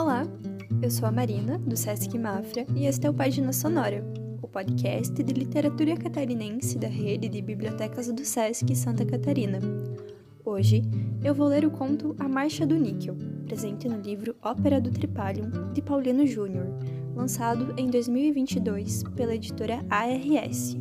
Olá, 0.00 0.22
eu 0.80 0.90
sou 0.90 1.06
a 1.06 1.12
Marina, 1.12 1.58
do 1.58 1.76
Sesc 1.76 2.18
Mafra, 2.18 2.64
e 2.74 2.86
este 2.86 3.06
é 3.06 3.10
o 3.10 3.12
Página 3.12 3.52
Sonora, 3.52 4.02
o 4.40 4.48
podcast 4.48 5.12
de 5.12 5.32
literatura 5.34 5.94
catarinense 5.94 6.78
da 6.78 6.88
rede 6.88 7.28
de 7.28 7.42
bibliotecas 7.42 8.10
do 8.10 8.24
Sesc 8.24 8.74
Santa 8.74 9.04
Catarina. 9.04 9.58
Hoje 10.42 10.80
eu 11.22 11.34
vou 11.34 11.48
ler 11.48 11.66
o 11.66 11.70
conto 11.70 12.16
A 12.18 12.26
Marcha 12.26 12.66
do 12.66 12.76
Níquel, 12.76 13.14
presente 13.44 13.90
no 13.90 14.00
livro 14.00 14.34
Ópera 14.40 14.80
do 14.80 14.90
Tripalium, 14.90 15.70
de 15.74 15.82
Paulino 15.82 16.26
Júnior, 16.26 16.68
lançado 17.14 17.74
em 17.76 17.90
2022 17.90 19.02
pela 19.14 19.34
editora 19.34 19.84
ARS. 19.90 20.78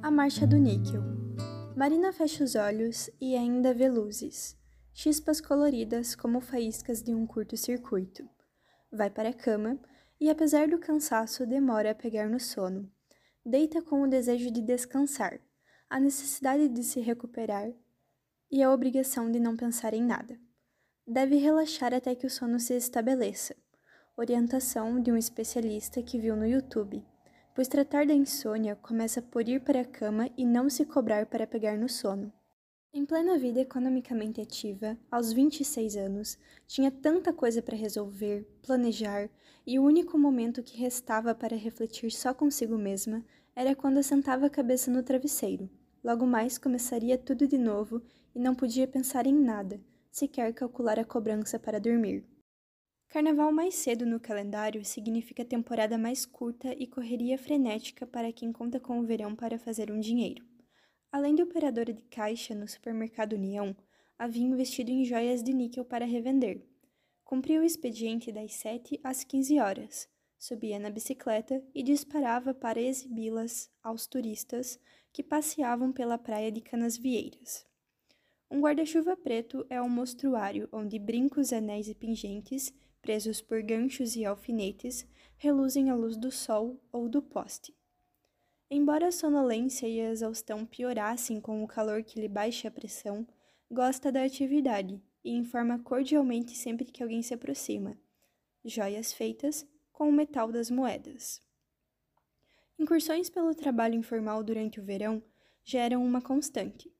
A 0.00 0.10
Marcha 0.10 0.46
do 0.46 0.56
Níquel. 0.56 1.02
Marina 1.76 2.14
fecha 2.14 2.42
os 2.42 2.54
olhos 2.54 3.10
e 3.20 3.36
ainda 3.36 3.74
vê 3.74 3.90
luzes 3.90 4.56
chispas 4.92 5.40
coloridas 5.40 6.14
como 6.14 6.40
faíscas 6.40 7.02
de 7.02 7.14
um 7.14 7.26
curto-circuito. 7.26 8.28
Vai 8.90 9.10
para 9.10 9.30
a 9.30 9.34
cama 9.34 9.78
e, 10.20 10.28
apesar 10.28 10.68
do 10.68 10.78
cansaço, 10.78 11.46
demora 11.46 11.92
a 11.92 11.94
pegar 11.94 12.28
no 12.28 12.38
sono. 12.38 12.90
Deita 13.44 13.82
com 13.82 14.02
o 14.02 14.08
desejo 14.08 14.50
de 14.50 14.60
descansar, 14.60 15.40
a 15.88 15.98
necessidade 15.98 16.68
de 16.68 16.84
se 16.84 17.00
recuperar 17.00 17.72
e 18.50 18.62
a 18.62 18.70
obrigação 18.70 19.30
de 19.30 19.40
não 19.40 19.56
pensar 19.56 19.94
em 19.94 20.02
nada. 20.02 20.38
Deve 21.06 21.36
relaxar 21.36 21.92
até 21.92 22.14
que 22.14 22.26
o 22.26 22.30
sono 22.30 22.60
se 22.60 22.74
estabeleça. 22.74 23.56
Orientação 24.16 25.00
de 25.00 25.10
um 25.10 25.16
especialista 25.16 26.02
que 26.02 26.18
viu 26.18 26.36
no 26.36 26.46
YouTube, 26.46 27.04
pois 27.54 27.66
tratar 27.66 28.06
da 28.06 28.14
insônia 28.14 28.76
começa 28.76 29.20
por 29.20 29.48
ir 29.48 29.60
para 29.64 29.80
a 29.80 29.84
cama 29.84 30.30
e 30.36 30.44
não 30.44 30.70
se 30.70 30.84
cobrar 30.84 31.26
para 31.26 31.46
pegar 31.46 31.76
no 31.76 31.88
sono. 31.88 32.32
Em 32.94 33.06
plena 33.06 33.38
vida 33.38 33.58
economicamente 33.58 34.38
ativa, 34.38 34.98
aos 35.10 35.32
26 35.32 35.96
anos, 35.96 36.38
tinha 36.66 36.90
tanta 36.90 37.32
coisa 37.32 37.62
para 37.62 37.74
resolver, 37.74 38.46
planejar, 38.60 39.30
e 39.66 39.78
o 39.78 39.82
único 39.82 40.18
momento 40.18 40.62
que 40.62 40.76
restava 40.76 41.34
para 41.34 41.56
refletir 41.56 42.12
só 42.12 42.34
consigo 42.34 42.76
mesma 42.76 43.24
era 43.56 43.74
quando 43.74 43.96
assentava 43.96 44.44
a 44.44 44.50
cabeça 44.50 44.90
no 44.90 45.02
travesseiro. 45.02 45.70
Logo 46.04 46.26
mais 46.26 46.58
começaria 46.58 47.16
tudo 47.16 47.46
de 47.48 47.56
novo 47.56 48.02
e 48.34 48.38
não 48.38 48.54
podia 48.54 48.86
pensar 48.86 49.26
em 49.26 49.32
nada, 49.34 49.80
sequer 50.10 50.52
calcular 50.52 50.98
a 50.98 51.04
cobrança 51.04 51.58
para 51.58 51.80
dormir. 51.80 52.26
Carnaval 53.08 53.50
mais 53.52 53.74
cedo 53.74 54.04
no 54.04 54.20
calendário 54.20 54.84
significa 54.84 55.46
temporada 55.46 55.96
mais 55.96 56.26
curta 56.26 56.74
e 56.78 56.86
correria 56.86 57.38
frenética 57.38 58.06
para 58.06 58.30
quem 58.34 58.52
conta 58.52 58.78
com 58.78 59.00
o 59.00 59.02
verão 59.02 59.34
para 59.34 59.58
fazer 59.58 59.90
um 59.90 59.98
dinheiro. 59.98 60.51
Além 61.12 61.34
de 61.34 61.42
operadora 61.42 61.92
de 61.92 62.00
caixa 62.04 62.54
no 62.54 62.66
supermercado 62.66 63.34
União, 63.34 63.76
havia 64.18 64.46
investido 64.46 64.90
em 64.90 65.04
joias 65.04 65.42
de 65.42 65.52
níquel 65.52 65.84
para 65.84 66.06
revender. 66.06 66.66
Cumpria 67.22 67.60
o 67.60 67.64
expediente 67.64 68.32
das 68.32 68.54
7 68.54 68.98
às 69.04 69.22
15 69.22 69.60
horas, 69.60 70.08
subia 70.38 70.78
na 70.78 70.88
bicicleta 70.88 71.62
e 71.74 71.82
disparava 71.82 72.54
para 72.54 72.80
exibi-las 72.80 73.70
aos 73.82 74.06
turistas 74.06 74.80
que 75.12 75.22
passeavam 75.22 75.92
pela 75.92 76.16
praia 76.16 76.50
de 76.50 76.62
Canasvieiras. 76.62 77.66
Um 78.50 78.62
guarda-chuva 78.62 79.14
preto 79.14 79.66
é 79.68 79.82
um 79.82 79.90
mostruário 79.90 80.66
onde 80.72 80.98
brincos, 80.98 81.52
anéis 81.52 81.88
e 81.88 81.94
pingentes, 81.94 82.72
presos 83.02 83.42
por 83.42 83.62
ganchos 83.62 84.16
e 84.16 84.24
alfinetes, 84.24 85.06
reluzem 85.36 85.90
à 85.90 85.94
luz 85.94 86.16
do 86.16 86.30
sol 86.30 86.80
ou 86.90 87.06
do 87.06 87.20
poste. 87.20 87.74
Embora 88.74 89.08
a 89.08 89.12
sonolência 89.12 89.86
e 89.86 90.00
a 90.00 90.08
exaustão 90.08 90.64
piorassem 90.64 91.38
com 91.38 91.62
o 91.62 91.68
calor 91.68 92.02
que 92.02 92.18
lhe 92.18 92.26
baixa 92.26 92.68
a 92.68 92.70
pressão, 92.70 93.28
gosta 93.70 94.10
da 94.10 94.24
atividade 94.24 94.98
e 95.22 95.30
informa 95.30 95.78
cordialmente 95.80 96.56
sempre 96.56 96.86
que 96.86 97.02
alguém 97.02 97.20
se 97.20 97.34
aproxima. 97.34 97.94
Joias 98.64 99.12
feitas 99.12 99.66
com 99.92 100.08
o 100.08 100.12
metal 100.12 100.50
das 100.50 100.70
moedas. 100.70 101.38
Incursões 102.78 103.28
pelo 103.28 103.54
trabalho 103.54 103.94
informal 103.94 104.42
durante 104.42 104.80
o 104.80 104.82
verão 104.82 105.22
já 105.62 105.80
eram 105.80 106.02
uma 106.02 106.22
constante. 106.22 106.90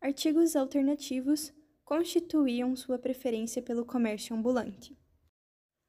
Artigos 0.00 0.54
alternativos 0.54 1.52
constituíam 1.84 2.76
sua 2.76 3.00
preferência 3.00 3.60
pelo 3.60 3.84
comércio 3.84 4.36
ambulante. 4.36 4.96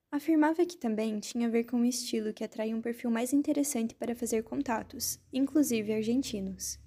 Afirmava 0.10 0.66
que 0.66 0.78
também 0.78 1.20
tinha 1.20 1.48
a 1.48 1.52
ver 1.52 1.66
com 1.66 1.82
o 1.82 1.86
estilo 1.86 2.34
que 2.34 2.44
atraía 2.44 2.76
um 2.76 2.82
perfil 2.82 3.12
mais 3.12 3.34
interessante 3.34 3.94
para 3.94 4.16
fazer 4.16 4.42
contatos, 4.42 5.20
inclusive 5.34 5.94
argentinos. 5.94 6.80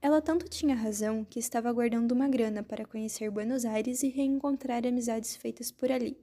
Ela 0.00 0.22
tanto 0.22 0.48
tinha 0.48 0.74
razão 0.74 1.24
que 1.24 1.38
estava 1.38 1.68
aguardando 1.68 2.14
uma 2.14 2.28
grana 2.28 2.62
para 2.62 2.86
conhecer 2.86 3.30
Buenos 3.30 3.64
Aires 3.64 4.02
e 4.02 4.08
reencontrar 4.08 4.86
amizades 4.86 5.36
feitas 5.36 5.70
por 5.70 5.90
ali. 5.90 6.16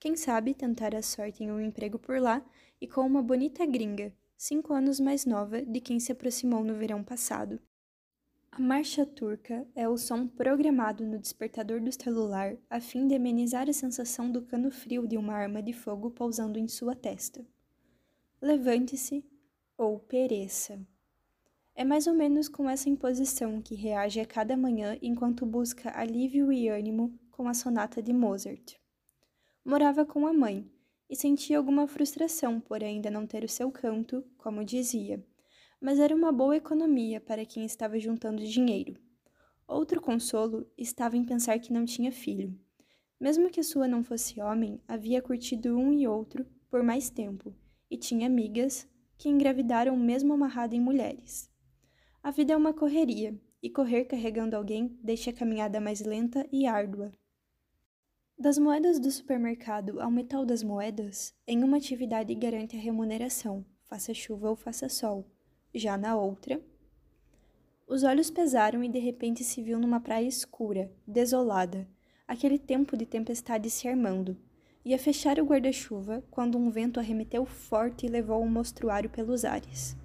Quem 0.00 0.16
sabe 0.16 0.54
tentar 0.54 0.94
a 0.94 1.02
sorte 1.02 1.44
em 1.44 1.52
um 1.52 1.60
emprego 1.60 1.98
por 1.98 2.18
lá 2.18 2.44
e 2.80 2.88
com 2.88 3.02
uma 3.02 3.22
bonita 3.22 3.64
gringa, 3.64 4.12
cinco 4.36 4.72
anos 4.72 4.98
mais 4.98 5.24
nova 5.24 5.62
de 5.62 5.80
quem 5.80 6.00
se 6.00 6.10
aproximou 6.10 6.64
no 6.64 6.74
verão 6.74 7.04
passado. 7.04 7.60
A 8.54 8.60
marcha 8.60 9.06
turca 9.06 9.66
é 9.74 9.88
o 9.88 9.96
som 9.96 10.26
programado 10.26 11.06
no 11.06 11.18
despertador 11.18 11.80
do 11.80 11.90
celular 11.90 12.54
a 12.68 12.82
fim 12.82 13.08
de 13.08 13.14
amenizar 13.14 13.66
a 13.66 13.72
sensação 13.72 14.30
do 14.30 14.42
cano 14.42 14.70
frio 14.70 15.08
de 15.08 15.16
uma 15.16 15.32
arma 15.32 15.62
de 15.62 15.72
fogo 15.72 16.10
pousando 16.10 16.58
em 16.58 16.68
sua 16.68 16.94
testa. 16.94 17.42
Levante-se 18.42 19.24
ou 19.74 19.98
pereça. 19.98 20.78
É 21.74 21.82
mais 21.82 22.06
ou 22.06 22.12
menos 22.12 22.46
com 22.46 22.68
essa 22.68 22.90
imposição 22.90 23.62
que 23.62 23.74
reage 23.74 24.20
a 24.20 24.26
cada 24.26 24.54
manhã 24.54 24.98
enquanto 25.00 25.46
busca 25.46 25.90
alívio 25.98 26.52
e 26.52 26.68
ânimo 26.68 27.18
com 27.30 27.48
a 27.48 27.54
sonata 27.54 28.02
de 28.02 28.12
Mozart. 28.12 28.74
Morava 29.64 30.04
com 30.04 30.26
a 30.26 30.32
mãe 30.32 30.70
e 31.08 31.16
sentia 31.16 31.56
alguma 31.56 31.86
frustração 31.88 32.60
por 32.60 32.84
ainda 32.84 33.10
não 33.10 33.26
ter 33.26 33.44
o 33.44 33.48
seu 33.48 33.72
canto, 33.72 34.22
como 34.36 34.62
dizia 34.62 35.24
mas 35.82 35.98
era 35.98 36.14
uma 36.14 36.30
boa 36.30 36.56
economia 36.56 37.20
para 37.20 37.44
quem 37.44 37.64
estava 37.64 37.98
juntando 37.98 38.46
dinheiro. 38.46 38.94
Outro 39.66 40.00
consolo 40.00 40.66
estava 40.78 41.16
em 41.16 41.24
pensar 41.24 41.58
que 41.58 41.72
não 41.72 41.84
tinha 41.84 42.12
filho. 42.12 42.56
Mesmo 43.20 43.50
que 43.50 43.62
sua 43.62 43.88
não 43.88 44.04
fosse 44.04 44.40
homem, 44.40 44.80
havia 44.86 45.20
curtido 45.20 45.76
um 45.76 45.92
e 45.92 46.06
outro 46.06 46.46
por 46.70 46.82
mais 46.82 47.10
tempo 47.10 47.54
e 47.90 47.96
tinha 47.98 48.26
amigas 48.26 48.88
que 49.18 49.28
engravidaram 49.28 49.94
mesmo 49.96 50.32
amarrada 50.32 50.74
em 50.74 50.80
mulheres. 50.80 51.50
A 52.22 52.30
vida 52.30 52.54
é 52.54 52.56
uma 52.56 52.72
correria, 52.72 53.38
e 53.62 53.68
correr 53.70 54.04
carregando 54.06 54.56
alguém 54.56 54.98
deixa 55.02 55.30
a 55.30 55.32
caminhada 55.32 55.80
mais 55.80 56.00
lenta 56.00 56.46
e 56.50 56.66
árdua. 56.66 57.12
Das 58.36 58.58
moedas 58.58 58.98
do 58.98 59.10
supermercado 59.10 60.00
ao 60.00 60.10
metal 60.10 60.44
das 60.44 60.62
moedas, 60.62 61.34
em 61.46 61.62
uma 61.62 61.76
atividade 61.76 62.34
garante 62.34 62.76
a 62.76 62.80
remuneração, 62.80 63.64
faça 63.84 64.12
chuva 64.12 64.50
ou 64.50 64.56
faça 64.56 64.88
sol. 64.88 65.31
Já 65.74 65.96
na 65.96 66.14
outra, 66.14 66.60
os 67.88 68.02
olhos 68.02 68.30
pesaram 68.30 68.84
e 68.84 68.88
de 68.88 68.98
repente 68.98 69.42
se 69.42 69.62
viu 69.62 69.78
numa 69.78 70.00
praia 70.00 70.26
escura, 70.26 70.90
desolada, 71.06 71.86
aquele 72.26 72.58
tempo 72.58 72.96
de 72.96 73.06
tempestade 73.06 73.70
se 73.70 73.88
armando. 73.88 74.36
Ia 74.84 74.98
fechar 74.98 75.38
o 75.38 75.44
guarda-chuva 75.44 76.22
quando 76.30 76.58
um 76.58 76.70
vento 76.70 76.98
arremeteu 76.98 77.44
forte 77.44 78.06
e 78.06 78.08
levou 78.08 78.42
o 78.42 78.48
mostruário 78.48 79.08
pelos 79.08 79.44
ares. 79.44 79.96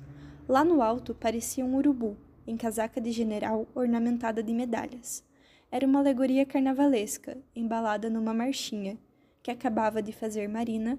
Lá 0.48 0.64
no 0.64 0.82
alto 0.82 1.14
parecia 1.14 1.66
um 1.66 1.76
urubu, 1.76 2.16
em 2.46 2.56
casaca 2.56 3.02
de 3.02 3.12
general 3.12 3.68
ornamentada 3.76 4.42
de 4.42 4.54
medalhas. 4.54 5.24
Era 5.70 5.86
uma 5.86 6.00
alegoria 6.00 6.46
carnavalesca, 6.46 7.38
embalada 7.54 8.10
numa 8.10 8.34
marchinha, 8.34 8.98
que 9.44 9.52
acabava 9.52 10.02
de 10.02 10.14
fazer 10.14 10.48
Marina 10.48 10.98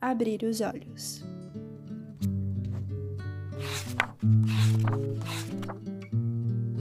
abrir 0.00 0.42
os 0.42 0.60
olhos. 0.60 1.35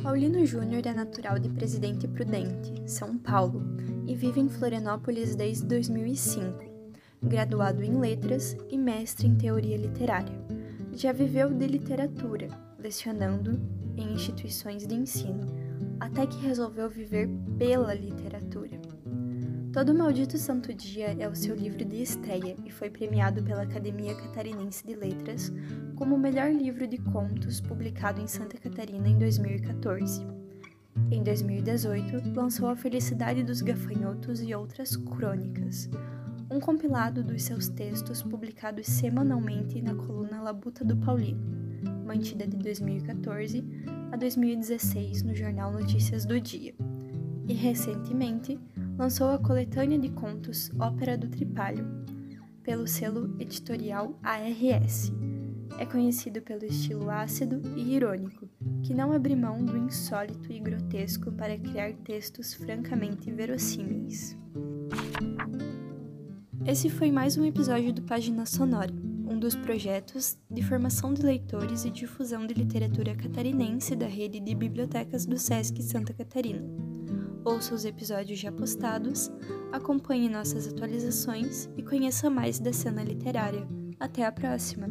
Paulino 0.01 0.45
Júnior 0.45 0.85
é 0.85 0.93
natural 0.93 1.39
de 1.39 1.49
Presidente 1.49 2.07
Prudente, 2.07 2.73
São 2.85 3.17
Paulo, 3.17 3.61
e 4.05 4.15
vive 4.15 4.39
em 4.39 4.47
Florianópolis 4.47 5.35
desde 5.35 5.65
2005. 5.65 6.63
Graduado 7.23 7.83
em 7.83 7.99
Letras 7.99 8.55
e 8.69 8.77
mestre 8.77 9.27
em 9.27 9.35
Teoria 9.35 9.75
Literária. 9.75 10.39
Já 10.93 11.11
viveu 11.11 11.49
de 11.49 11.67
literatura, 11.67 12.47
lecionando 12.79 13.59
em 13.97 14.13
instituições 14.13 14.85
de 14.85 14.93
ensino, 14.93 15.51
até 15.99 16.25
que 16.27 16.37
resolveu 16.37 16.89
viver 16.89 17.27
pela 17.57 17.93
literatura. 17.93 18.79
Todo 19.75 19.93
Maldito 19.93 20.37
Santo 20.37 20.73
Dia 20.73 21.17
é 21.19 21.27
o 21.27 21.35
seu 21.35 21.53
livro 21.53 21.83
de 21.83 22.01
estreia 22.01 22.55
e 22.63 22.71
foi 22.71 22.89
premiado 22.89 23.43
pela 23.43 23.63
Academia 23.63 24.15
Catarinense 24.15 24.87
de 24.87 24.95
Letras 24.95 25.51
como 25.97 26.15
o 26.15 26.17
melhor 26.17 26.49
livro 26.49 26.87
de 26.87 26.97
contos 26.97 27.59
publicado 27.59 28.21
em 28.21 28.25
Santa 28.25 28.57
Catarina 28.57 29.09
em 29.09 29.19
2014. 29.19 30.25
Em 31.11 31.21
2018, 31.21 32.31
lançou 32.33 32.69
A 32.69 32.75
Felicidade 32.77 33.43
dos 33.43 33.61
Gafanhotos 33.61 34.41
e 34.41 34.55
Outras 34.55 34.95
Crônicas, 34.95 35.89
um 36.49 36.61
compilado 36.61 37.21
dos 37.21 37.43
seus 37.43 37.67
textos 37.67 38.23
publicados 38.23 38.87
semanalmente 38.87 39.81
na 39.81 39.93
coluna 39.93 40.41
Labuta 40.41 40.85
do 40.85 40.95
Paulino, 40.95 41.43
mantida 42.05 42.47
de 42.47 42.55
2014 42.55 43.61
a 44.09 44.15
2016 44.15 45.23
no 45.23 45.35
jornal 45.35 45.73
Notícias 45.73 46.25
do 46.25 46.39
Dia, 46.39 46.73
e 47.45 47.53
recentemente 47.53 48.57
lançou 48.97 49.29
a 49.29 49.37
coletânea 49.37 49.99
de 49.99 50.09
contos 50.09 50.71
Ópera 50.79 51.17
do 51.17 51.27
Tripalho, 51.27 51.85
pelo 52.63 52.87
selo 52.87 53.35
editorial 53.39 54.17
ARS. 54.23 55.11
É 55.77 55.85
conhecido 55.85 56.41
pelo 56.41 56.63
estilo 56.63 57.09
ácido 57.09 57.61
e 57.75 57.95
irônico, 57.95 58.47
que 58.81 58.93
não 58.93 59.11
abre 59.11 59.35
mão 59.35 59.63
do 59.63 59.77
insólito 59.77 60.51
e 60.51 60.59
grotesco 60.59 61.31
para 61.31 61.57
criar 61.57 61.93
textos 62.03 62.53
francamente 62.53 63.29
verossímeis. 63.31 64.37
Esse 66.65 66.89
foi 66.89 67.11
mais 67.11 67.37
um 67.37 67.43
episódio 67.43 67.91
do 67.91 68.01
Página 68.03 68.45
Sonora, 68.45 68.93
um 69.27 69.37
dos 69.37 69.55
projetos 69.55 70.37
de 70.49 70.63
formação 70.63 71.13
de 71.13 71.21
leitores 71.21 71.83
e 71.83 71.91
difusão 71.91 72.47
de 72.47 72.53
literatura 72.53 73.13
catarinense 73.13 73.95
da 73.95 74.07
rede 74.07 74.39
de 74.39 74.55
bibliotecas 74.55 75.25
do 75.25 75.37
SESC 75.37 75.81
Santa 75.83 76.13
Catarina. 76.13 76.94
Ouça 77.45 77.75
os 77.75 77.85
episódios 77.85 78.39
já 78.39 78.51
postados, 78.51 79.31
acompanhe 79.71 80.27
nossas 80.27 80.67
atualizações 80.67 81.69
e 81.77 81.83
conheça 81.83 82.27
mais 82.27 82.59
da 82.59 82.73
cena 82.73 83.03
literária. 83.03 83.67
Até 83.99 84.25
a 84.25 84.31
próxima! 84.31 84.87